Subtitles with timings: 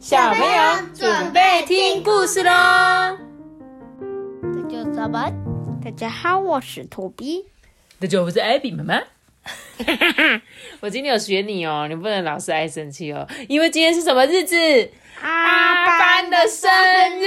[0.00, 2.50] 小朋友准备听故事喽！
[2.50, 3.18] 大
[4.66, 5.30] 家早安，
[5.84, 7.44] 大家好，我是托比。
[8.00, 8.98] 大家好，我是艾比妈妈。
[10.80, 14.56] 我今天有学你哦，你不能老是爱生气哦，因为今天是什么日子？
[15.20, 16.70] 阿班的生
[17.20, 17.26] 日。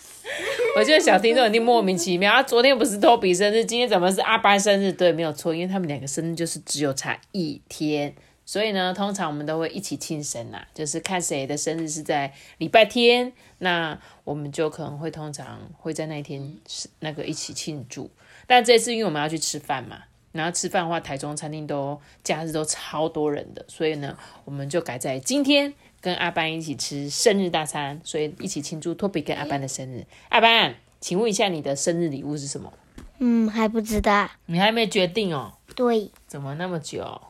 [0.80, 4.90] 我觉得小听众一定莫名其妙，啊，昨天不是托比生日，今天怎么是阿班生日？
[4.90, 8.14] 对，没有错，因为他们两个生日就是只有差一天，
[8.48, 18.10] 所以呢，通常我们都会一起庆生呐，就是看谁的生日是在礼拜天，那我们就可能会通常会在那一天是那个一起庆祝。
[18.46, 19.98] 但这次因为我们要去吃饭嘛，
[20.32, 24.16] 然后吃饭的话，台中餐厅都假日都超多人的，所以呢，
[24.46, 25.74] 我们就改在今天。
[26.00, 30.06] 跟阿班一起吃生日大餐，所以一起庆祝托比跟阿班的生日。
[30.28, 32.72] 阿班，请问一下你的生日礼物是什么？
[33.18, 34.30] 嗯，还不知道。
[34.46, 35.54] 你还没决定哦？
[35.74, 36.12] 对。
[36.28, 37.20] 怎么那么久？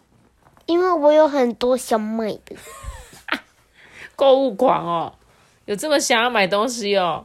[0.69, 2.55] 因为我有很多想买的。
[4.15, 5.13] 购物狂哦，
[5.65, 7.25] 有这么想要买东西哦？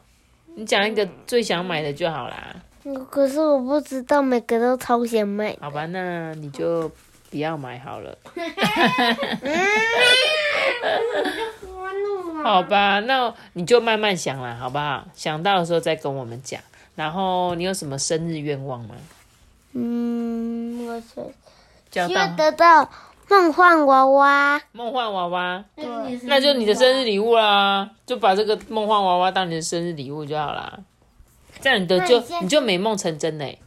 [0.55, 2.55] 你讲一个最想买的就好啦。
[3.09, 5.55] 可是我不知道每个都超想买。
[5.59, 6.89] 好吧，那你就
[7.29, 8.17] 不要买好了。
[12.43, 15.05] 好吧，那你就慢慢想啦，好不好？
[15.13, 16.61] 想到的时候再跟我们讲。
[16.95, 18.95] 然后你有什么生日愿望吗？
[19.73, 21.01] 嗯，我
[21.89, 22.87] 想希望得到
[23.29, 24.61] 梦幻娃娃。
[24.71, 25.85] 梦幻娃娃，对，
[26.23, 30.79] 那就你的生日礼物啦，就把这个梦幻娃娃当你的生日礼物就好啦。
[31.61, 33.59] 这样你的就你就美梦成真嘞。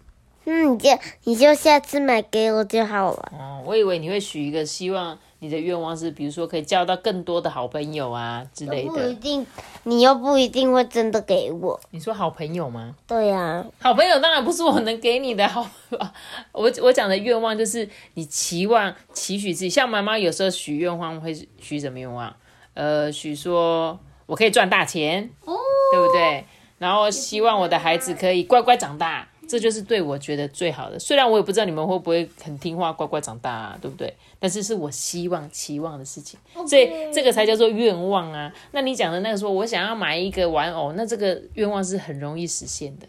[0.45, 0.91] 嗯，你就
[1.25, 3.33] 你就下次买给我就好了。
[3.33, 5.19] 哦，我以为你会许一个希望。
[5.39, 8.91] 你的愿望是，比如说可以交到更多的好朋友啊之类的。
[8.91, 9.47] 不一定，
[9.84, 11.78] 你又不一定会真的给我。
[11.91, 12.95] 你说好朋友吗？
[13.06, 15.47] 对呀，好朋友当然不是我能给你的。
[15.47, 15.69] 好，
[16.53, 19.70] 我我讲的愿望就是你期望、期许自己。
[19.70, 22.34] 像妈妈有时候许愿望会许什么愿望？
[22.75, 25.55] 呃，许说我可以赚大钱，哦，
[25.93, 26.44] 对不对？
[26.78, 29.28] 然后希望我的孩子可以乖乖长大。
[29.49, 34.12] 这就是对我觉得最好的，虽然我也不知道你们会不会很听话、乖乖长大，啊，对不对？
[34.39, 38.53] 但是是我希望、期望的事情，所以这个才叫做愿望啊。
[38.73, 43.06] 那你讲的那个说，我想要买一个玩偶，那这个愿望是很容易实现的。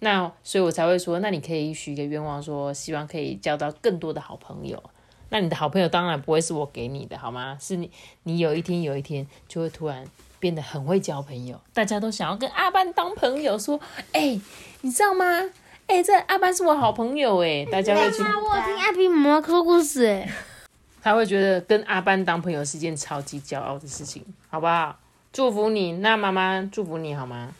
[0.00, 4.82] 那所以我才会说，那你可以许一个愿望，说希望可以交到更多的好朋友。
[5.28, 7.56] 那你的好朋友当然不会是我给你的，好吗？
[7.60, 7.90] 是你，
[8.24, 10.04] 你有一天有一天就会突然
[10.38, 13.80] 变得很会交朋友，大家都想要跟阿班当朋友，说，
[14.12, 14.40] 哎，
[14.80, 15.50] 你知道吗？
[15.92, 18.22] 哎，这阿班是我好朋友哎，大家会去。
[18.22, 20.26] 我听阿比妈妈说故事哎，
[21.02, 24.98] 他会觉得跟阿班当朋友是件超级骄傲的事情，好不好？
[25.34, 27.50] 祝福你，那妈妈祝福你好吗？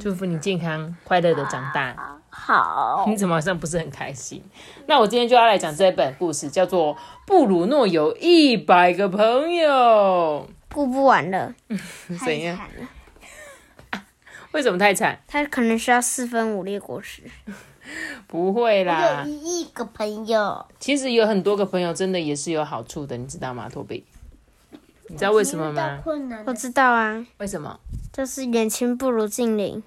[0.00, 1.94] 祝福你健康快乐的长大。
[2.30, 3.04] 好。
[3.06, 4.42] 你怎么好像不是很开心？
[4.86, 6.94] 那我今天就要来讲这本故事，叫做
[7.26, 10.46] 《布鲁诺有一百个朋友》。
[10.72, 11.54] 顾不完了，
[12.24, 12.58] 怎样？
[14.52, 15.20] 为什么太惨？
[15.28, 17.22] 他可能需要四分五裂果实。
[18.26, 20.64] 不会啦，有一亿个朋友。
[20.78, 24.04] 其实有很多个朋友，真的也是有好处的，你知道吗，托比？
[25.08, 26.02] 你知道为什么吗？
[26.46, 27.24] 我知道啊。
[27.38, 27.78] 为什么？
[28.12, 29.82] 就是远亲不如近邻，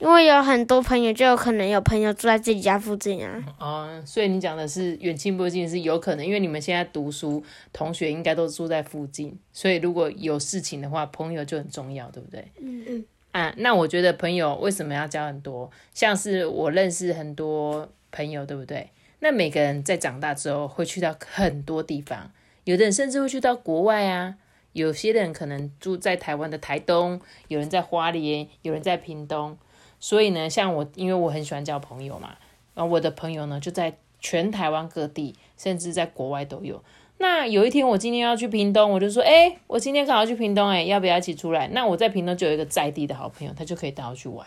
[0.00, 3.44] 因为有很多朋友，就有可能有朋友住在自己家附近啊。
[3.60, 12.50] 哦，所以你讲的是远亲不如近邻是有可能，因为你们现在读书，同学应该都住在附近，所以如果有事情的话，朋友就很重要，对不对？
[12.60, 13.04] 嗯嗯。
[13.38, 15.70] 啊，那我觉得朋友为什么要交很多？
[15.94, 18.90] 像是我认识很多朋友，对不对？
[19.20, 22.30] 那每个人在长大之后会去到很多地方，
[22.64, 24.36] 有的人甚至会去到国外啊。
[24.72, 29.56] 有些人可能住在台湾的台东，有人在花莲，有人在屏东。
[29.98, 32.36] 所以呢，像我，因为我很喜欢交朋友嘛，
[32.74, 36.84] 然后我的朋友呢就在全台湾各地，甚至在国外都有。
[37.18, 41.68] 那有一天我今天要去屏东，我就说，哎，我今天刚好去屏东，哎，要不要一起出来？
[41.68, 44.46] 那我在屏东就有一个在地的好朋友，他就可以带我去玩。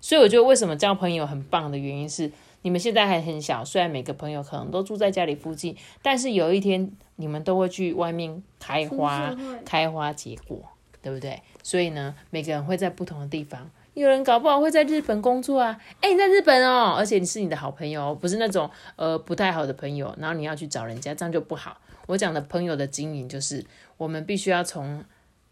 [0.00, 2.30] 所以我觉得为什么交朋友很棒的原因是，
[2.62, 10.62] 你们现在还很小，虽然每个朋友可能都住在家里附近，但是有一天你们都会去外面开花、开花结果，
[11.02, 11.42] 对不对？
[11.64, 13.68] 所以呢，每个人会在不同的地方，
[13.98, 21.80] 有人搞不好会在日本工作啊，哎，你在日本哦，而且你是你的好朋友，不是那种呃不太好的朋友，然后你要去找人家，这样就不好。
[22.06, 23.64] 我讲的朋友的经营，就是
[23.96, 25.04] 我们必须要从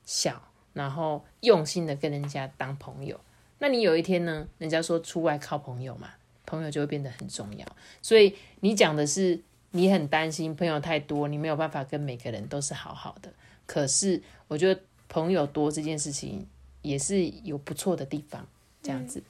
[0.05, 0.41] 小，
[0.73, 3.19] 然后用心的跟人家当朋友。
[3.59, 4.47] 那你有一天呢？
[4.59, 6.11] 人家说出外靠朋友嘛，
[6.47, 7.67] 朋友就会变得很重要。
[8.01, 9.41] 所以你讲的是
[9.73, 13.33] 你很担心朋友太多，你没有办法跟每个人都是好好的。
[13.67, 16.47] 可是我觉得朋友多这件事情
[16.87, 18.47] 也是有不错的地方。
[18.83, 19.23] 这样子，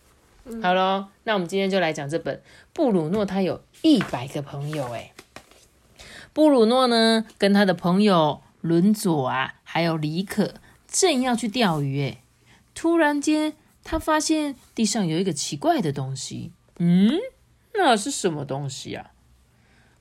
[0.63, 2.43] 好喽，那我们今天就来讲这本
[2.73, 5.13] 布鲁诺，他有一百个朋友，诶。
[6.35, 10.57] 布鲁诺呢，跟他的朋友伦佐啊，还有李可，
[10.87, 12.23] 正要去钓鱼，哎，
[12.75, 16.53] 突然间他发现地上有一个奇怪的东西。
[16.79, 17.11] 嗯，
[17.73, 19.13] 那是什么东西啊？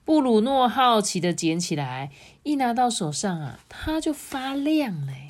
[0.03, 2.11] 布鲁诺好奇的捡起来，
[2.43, 5.24] 一拿到手上啊，它就发亮嘞！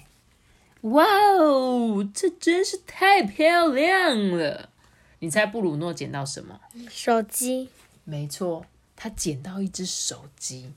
[0.86, 1.04] 哇
[1.40, 4.70] 哦，这真是太漂亮了！
[5.20, 6.60] 你猜布鲁诺捡到什么？
[6.90, 7.70] 手机。
[8.04, 8.66] 没错，
[8.96, 10.72] 他捡到一只手机。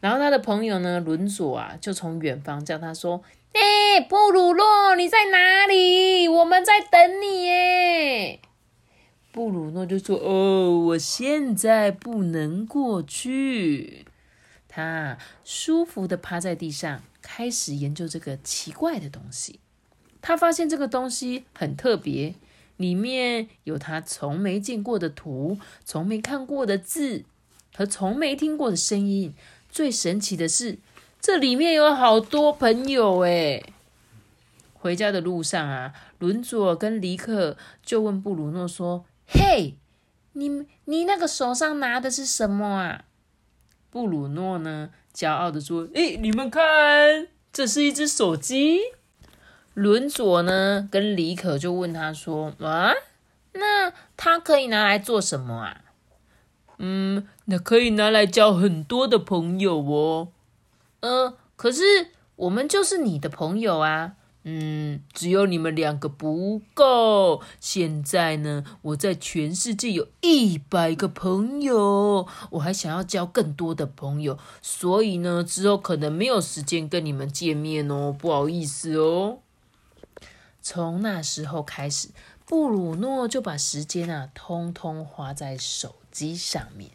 [0.00, 3.22] 然后他的朋友呢，伦佐啊，就从远方叫他说
[3.52, 6.26] ：“哎，布鲁诺，你在哪里？
[6.26, 8.40] 我们在等你耶！”
[9.30, 14.06] 布鲁诺就说：“哦，我现在不能过去。”
[14.68, 19.60] 他舒服的趴在地上，开始研究这个奇怪的东西。
[20.20, 22.34] 他发现这个东西很特别，
[22.76, 27.24] 里面有他从没见过的图、从没看过的字
[27.74, 29.32] 和从没听过的声音。
[29.70, 30.78] 最神奇的是，
[31.20, 33.72] 这里面有好多朋友诶
[34.74, 39.04] 回家的路上啊，伦佐跟尼克就问布鲁诺说。
[39.26, 39.76] 嘿，
[40.34, 43.04] 你你那个手上拿的是什么啊？
[43.92, 44.88] 布鲁诺呢？
[45.12, 48.80] 骄傲的说：“哎，你们看，这是一只手机。”
[49.74, 52.94] 伦佐呢，跟李可就问他说：“啊，
[53.52, 55.82] 那它可以拿来做什么啊？”
[56.80, 60.28] 嗯，那可以拿来交很多的朋友哦。
[61.00, 61.82] 呃，可是
[62.36, 64.14] 我们就是你的朋友啊。
[64.44, 67.40] 嗯，只有你们两个不够。
[67.60, 79.38] 现在呢，我在全世界有一百个朋友，我还想要交更多的朋友，所以呢，之后可能没有时间跟你们见面哦，不好意思哦。
[80.60, 82.08] 从那时候开始，
[82.44, 86.90] 布鲁诺就把时间啊，通通花在手机上面。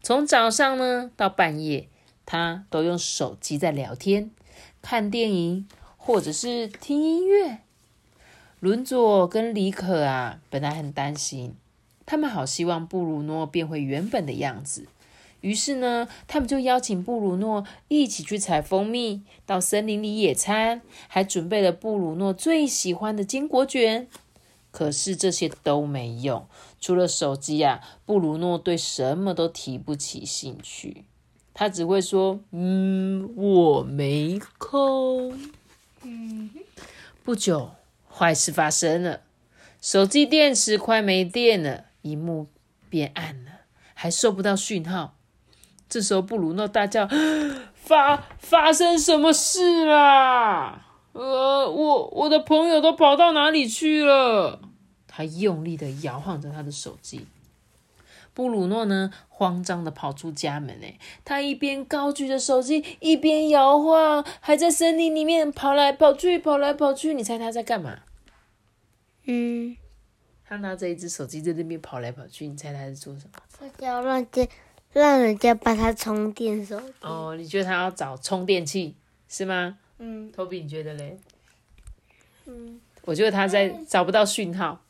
[0.00, 1.88] 从早上呢到半夜，
[2.24, 4.30] 他都用手机在聊天、
[4.80, 5.66] 看电影。
[6.08, 7.58] 或者是听音乐，
[8.60, 11.54] 伦佐跟李可啊，本来很担心，
[12.06, 14.86] 他们好希望布鲁诺变回原本的样子。
[15.42, 24.08] 于是呢，他们就邀请布鲁诺一起去采蜂蜜，到森林里野餐，还准备了布鲁诺最喜欢的坚果卷。
[24.70, 26.46] 可是这些都没用，
[26.80, 31.04] 除了手机啊，布鲁诺对什么都提不起兴趣。
[31.52, 35.38] 他只会说：“嗯，我没空。”
[36.02, 36.50] 嗯
[37.24, 37.72] 不久，
[38.10, 39.20] 坏事发生了，
[39.80, 42.48] 手机电池快没电了，荧幕
[42.88, 43.50] 变暗了，
[43.94, 45.14] 还收不到讯号。
[45.88, 47.08] 这时候，布鲁诺大叫
[47.74, 50.86] ：“发发生什么事啦？
[51.12, 54.60] 呃，我我的朋友都跑到哪里去了？”
[55.08, 57.26] 他用力的摇晃着他的手机。
[58.38, 60.78] 布鲁诺呢，慌张的跑出家门。
[60.80, 67.14] 哎，他一边高举着手机，一边摇晃，还在森林里面跑来跑去，跑来跑去。
[67.14, 67.98] 你猜他在干嘛？
[69.24, 69.76] 嗯，
[70.44, 72.46] 他拿着一只手机在那边跑来跑去。
[72.46, 73.40] 你猜他在做什么？
[73.58, 74.46] 他要让家
[74.92, 76.86] 让人家帮他充电手机。
[77.00, 78.94] 哦，你觉得他要找充电器
[79.28, 79.76] 是吗？
[79.98, 80.30] 嗯。
[80.30, 81.18] 托比，你觉得嘞？
[82.46, 84.80] 嗯，我觉得他在找不到讯号。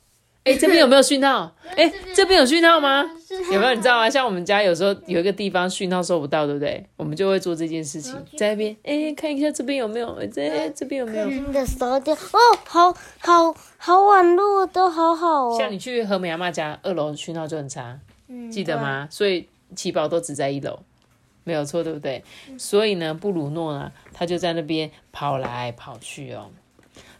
[0.49, 1.55] 哎，这边有没有讯号？
[1.77, 3.05] 哎，这边有讯号吗？
[3.53, 3.75] 有没有？
[3.75, 4.09] 你知道吗？
[4.09, 6.83] 像我们家有时候有一个地方讯号收不到，对不对？
[6.97, 10.19] 我们就会做这件事情，在那边哎，看一下这边有没有？
[10.33, 11.53] 这这边有没有？
[11.53, 15.59] 的手电哦，好好好，网络都好好哦。
[15.59, 17.99] 像你去和美阿妈家，二楼讯号就很差，
[18.51, 19.07] 记得吗？
[19.11, 20.81] 所以奇宝都只在一楼，
[21.45, 22.25] 没有错，对不对？
[22.57, 26.51] 所以呢，布鲁诺呢，他就在那边跑来跑去哦。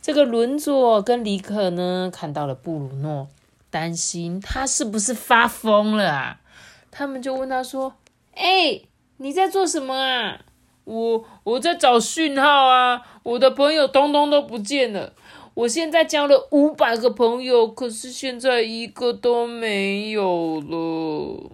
[0.09, 3.29] 这个伦佐跟李可呢，看到了布鲁诺，
[3.69, 6.41] 担心他是不是发疯了啊？
[6.91, 7.93] 他们就问他说
[8.35, 8.81] ：“哎，
[9.19, 10.41] 你在做什么啊
[10.85, 15.13] ？”“我我在找讯号啊，我的朋友通通都不见了。
[15.53, 21.51] 我现在交了五百个朋友，可是现在一个都没有了。”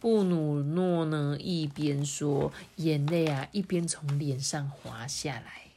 [0.00, 5.67] 布鲁诺呢，一边说，眼泪啊，一边从脸上滑下来。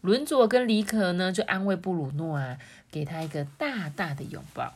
[0.00, 2.58] 伦佐跟李可呢，就安慰布鲁诺啊，
[2.90, 4.72] 给他一个大大的拥抱。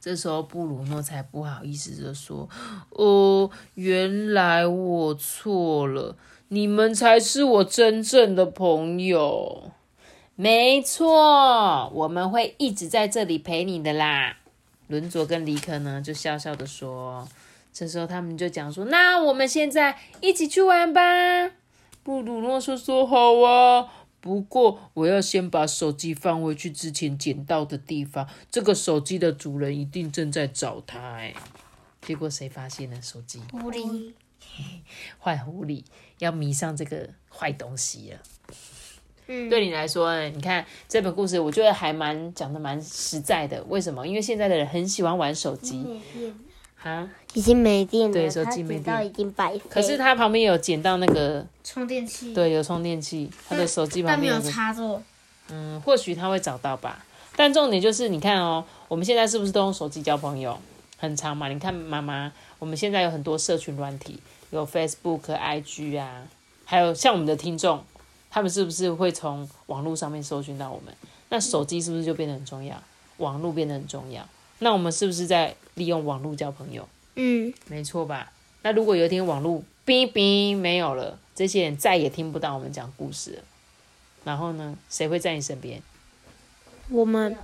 [0.00, 2.48] 这时候布鲁诺才不好意思的说
[2.90, 6.16] ：“哦，原来我错了，
[6.48, 9.70] 你们才是我真正的朋友。
[10.34, 14.38] 没错，我们会一直在这里陪你的啦。”
[14.88, 17.28] 伦佐跟李可呢，就笑笑的说。
[17.72, 21.50] 这时候他们就讲说：“那我们现在一起去玩吧。”
[22.02, 23.88] 布鲁诺说：“说好啊。”
[24.22, 28.28] 不过，我要先把手机放回去之前捡到的地方。
[28.48, 30.98] 这个手机的主人一定正在找它。
[31.16, 31.34] 哎，
[32.00, 33.40] 结果谁发现了手机？
[33.50, 34.12] 狐狸，
[35.18, 35.82] 坏狐狸
[36.20, 38.18] 要迷上这个坏东西了。
[39.26, 43.60] 嗯，对你来说，你看这本故事，我觉得还蛮讲的蛮实在的。
[43.64, 44.06] 为什么？
[44.06, 45.84] 因为现在的人很喜欢玩手机。
[46.82, 48.12] 啊，已经没电了。
[48.12, 52.34] 对，手机没电，已经白可是他旁边有捡到那个充电器。
[52.34, 55.02] 对，有充电器，他的手机旁边有插座。
[55.48, 57.04] 嗯，或许他会找到吧。
[57.36, 60.58] 但重点就是，你看哦，我们现在是不是都用手机交朋友？
[60.98, 61.48] 很长嘛。
[61.48, 64.20] 你看妈妈，我们现在有很多社群软体，
[64.50, 66.22] 有 Facebook、IG 啊，
[66.64, 67.82] 还有像我们的听众，
[68.30, 70.94] 他们是不是会从网络上面搜寻到我们？
[71.28, 72.76] 那手机是不是就变得很重要？
[73.18, 74.26] 网络变得很重要。
[74.62, 76.88] 那我们是不是在利用网络交朋友？
[77.16, 78.32] 嗯，没错吧？
[78.62, 83.42] 那如果有一天网络哔哔没有了，这些人再也听不到我们讲故事了，
[84.24, 85.82] 然后呢，谁会在你身边？
[86.88, 87.36] 我们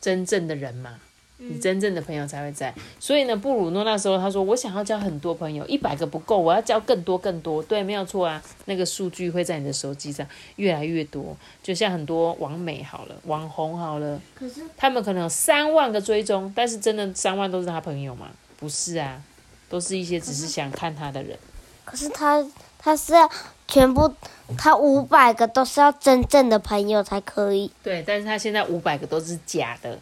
[0.00, 1.00] 真正的人嘛。
[1.40, 10.26] 你真正的朋友才会在，所以呢，布鲁诺那时候他说：“我想要交很多朋友，一百个不够，我要交更多更多。”对，没有错啊，那个数据会在你的手机上
[10.56, 11.36] 越来越多。
[11.62, 18.28] 就像很多网美好了，网红好了，可是他们可能有三万个追踪，但是真的三万都是他朋友吗？
[18.58, 19.22] 不是啊，
[19.68, 21.38] 都是一些只是想看他的人。
[21.84, 22.44] 可是他
[22.78, 23.30] 他是要
[23.68, 24.12] 全部，
[24.58, 27.70] 他五百个都是要真正的朋友才可以。
[27.80, 29.96] 对，但是他现在五百个都是假的。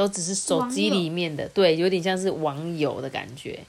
[0.00, 3.60] 都只是手机里面的，对，有点像是网友的感觉。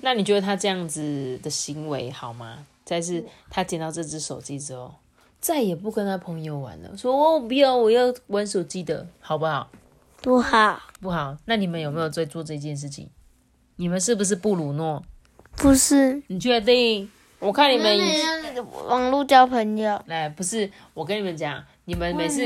[0.00, 2.64] 那你觉得他这样子的行为好吗？
[2.86, 4.94] 再是他捡到这只手机之后，
[5.38, 9.70] 再也不跟他朋友玩了，说我不要，我要玩手机的，好不好？
[10.22, 11.36] 不好，不好。
[11.44, 13.10] 那你们有没有在做这件事情？
[13.76, 15.04] 你们是不是布鲁诺？
[15.56, 16.22] 不是。
[16.28, 17.10] 你确定？
[17.40, 17.98] 我看你们
[18.88, 20.02] 网络交朋友。
[20.06, 21.62] 来，不是，我跟你们讲。
[21.90, 22.40] 你们每次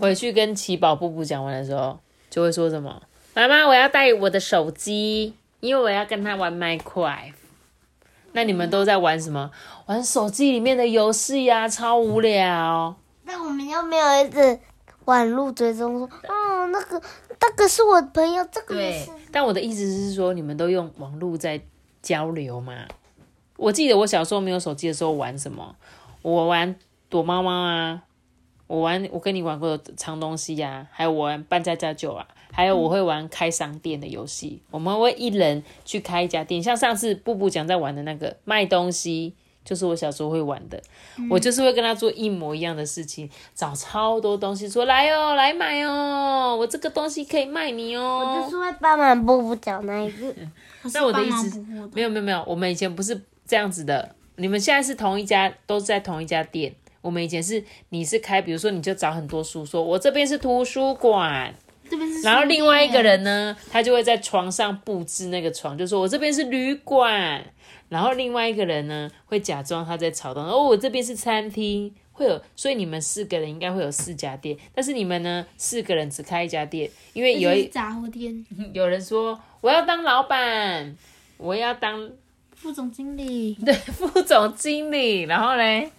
[0.00, 1.96] 回去跟奇宝、布布讲完的时候，
[2.28, 3.00] 就会说什么？
[3.32, 7.34] 妈妈，我要带我的手机，因为我要跟他玩 Minecraft。
[8.32, 9.52] 那你们都在玩什么？
[9.86, 12.96] 玩手机里面的游戏呀，超无聊。
[13.22, 14.58] 那我们又没有一直
[15.04, 17.00] 网路追踪说，哦，那个
[17.40, 19.12] 那个是我朋友，这个也是。
[19.30, 21.60] 但我的意思是说，你们都用网络在
[22.02, 22.74] 交流嘛？
[23.56, 25.76] 我记得我小时候没有手机的时候玩什么？
[26.22, 26.74] 我玩
[27.08, 28.02] 躲猫猫啊。
[28.68, 34.62] 我玩，我跟你玩过藏东西呀，还有我玩扮家家酒啊，还有我会玩开商店的游戏。
[34.70, 39.34] 我们会一人去开一家店，像上次布布讲在玩的那个卖东西，
[39.64, 40.78] 就是我小时候会玩的。
[41.30, 48.22] 我就是会跟他做一模一样的事情，找超多东西说来哦，来买哦，我这个东西可以卖你哦。
[48.22, 50.34] 我就是会帮忙布布讲那一个。
[50.92, 51.58] 那我的意思
[51.94, 56.74] 没有没有没有，我们以前不是这样子的，你们现在是同一家，都在同一家店。
[57.00, 61.54] 我们以前是，你是开，比如说你就找很多书，说我这边是图书馆，
[61.88, 67.44] 这边是，然后另外一个人呢，他就会在床上布置那个床，就说我这边是旅馆，
[67.88, 80.96] 然后另外一个人呢会假装他在吵动，哦，我这边是餐厅，会有，所以你们四个人应该会有四家店，但是你们呢四个人只开一家店，因为有一杂货店，有人说我要当老板，
[81.36, 82.10] 我要当
[82.54, 85.92] 副总经理， 对，副总经理，然后嘞。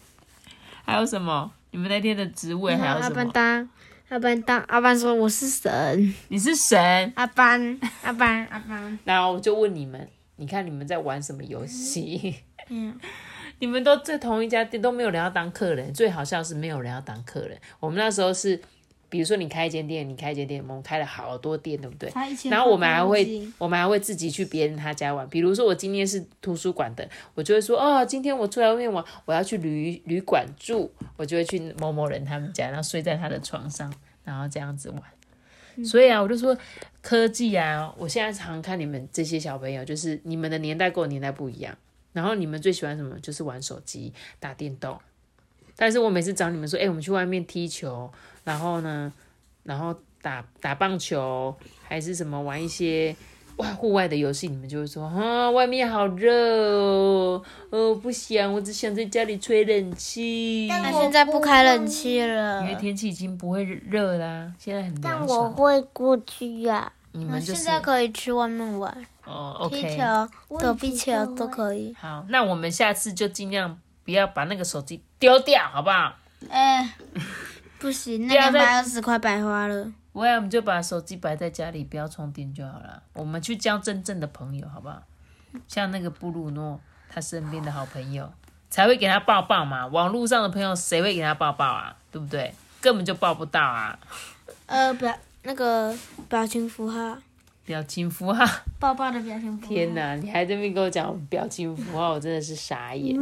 [0.89, 1.51] 还有什么？
[1.72, 3.05] 你们那天的职位还有什么？
[3.08, 3.69] 阿班当，
[4.10, 7.13] 阿班当，阿班说我是神，你是神。
[7.15, 9.00] 阿班，阿班，阿班。
[9.03, 12.36] 然后我就问你们，你看你们在玩什么游戏？
[12.69, 13.00] 嗯，
[13.60, 15.93] 你们都在同一家店，都没有人要当客人。
[15.93, 17.55] 最好笑是没有人要当客人。
[17.79, 18.60] 我们那时候是。
[19.10, 22.12] 比如说你开一间店，你开一间店，我们开了好多店，对不对？
[22.50, 25.28] 然后我们还会，我们还会自己去别人他家玩。
[25.30, 33.92] 比如说我今天是图书馆的，我就会说，哦，今天我出来外面玩，我要去旅旅馆住，我就会去某某人他们家，然后睡在他的床上，
[34.24, 35.01] 然后这样子玩。
[35.84, 36.56] 所以啊，我就说
[37.01, 41.75] 科技啊，我现在常看你们这些小朋友，就是你们的年代跟我年代不一样，
[42.13, 43.18] 然后你们最喜欢什么？
[43.22, 45.00] 就是玩手机、打电动。
[45.75, 48.12] 但是我每次找你们说，哎，我们去外面踢球。
[48.50, 49.13] 然后呢，
[49.62, 51.56] 然后打打棒球，
[51.88, 53.15] 还是什么玩一些
[53.58, 60.65] 外户外的游戏，你们就会说啊，外面好热哦，哦不想，我只想在家里吹冷气。
[60.68, 70.03] 但现在不开冷气了，因为天气已经不会热啦，现在很凉但我会过去呀，你们现在可以去外面玩哦，OK，踢球、
[70.58, 71.96] 躲避球都可以。
[72.00, 76.15] 好，那我们下次就尽量不要把那个手机丢掉，好不好？
[76.50, 76.96] 哎。
[77.79, 79.91] 不行，那两百二十块白花了。
[80.12, 83.01] 我要我们就把手机摆在家里，不要充电就好了。
[83.13, 85.01] 我们去交真正的朋友，好不好？
[85.67, 88.29] 像那个布鲁诺，他身边的好朋友
[88.69, 89.88] 才会给他抱抱嘛。
[89.88, 91.95] 网络上的朋友谁会给他抱抱啊？
[92.12, 92.53] 对不对？
[92.81, 93.98] 根本就抱不到啊。
[94.65, 95.95] 呃，表那个
[96.27, 97.17] 表情符号。
[97.65, 98.45] 表情符号。
[98.79, 99.67] 抱抱的表情符号。
[99.67, 103.19] 天哪，你还在那边跟我讲表情符号，我真的是傻眼。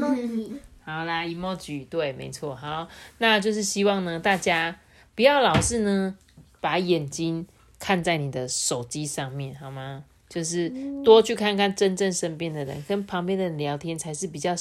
[0.87, 2.55] 好啦，emoji 对，没错。
[2.55, 4.79] 好，那就是希望呢，大家
[5.15, 6.15] 不要老是呢
[6.61, 7.45] 把眼睛
[7.77, 10.05] 看在你的手机上面，好吗？
[10.29, 10.71] 就是
[11.03, 14.55] 多去看看真正身边的人，跟旁边的人聊天才是比较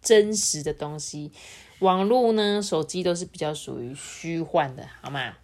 [0.00, 1.32] 真实的东西。
[1.80, 5.34] 网络呢，手机都是比较属于虚幻的，好吗？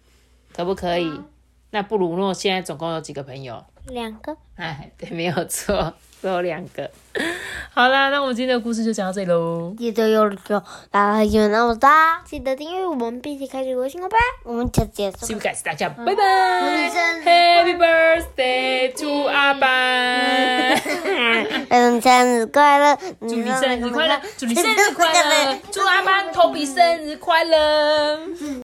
[0.53, 1.11] 可不可以？
[1.71, 3.61] 那布鲁诺现在总共有几个朋友？
[3.87, 4.37] 两个。
[4.55, 6.89] 哎，对，没有错，只有两个。
[7.73, 9.73] 好啦，那我们今天的故事就讲到这里喽。
[9.77, 14.17] 记得有个大家那么大，记得订阅我们，并且开启微信哦，拜。
[14.43, 16.23] 我们下节谢谢大家，拜拜。
[17.25, 19.67] Happy birthday to 阿爸！
[21.69, 22.97] 祝你生日快乐！
[23.19, 24.21] 祝你生日快乐！
[24.37, 25.57] 祝你生日快乐！
[25.71, 28.19] 祝阿爸头皮生日快乐！